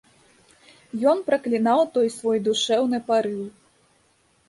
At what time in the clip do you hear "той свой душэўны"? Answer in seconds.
1.99-2.97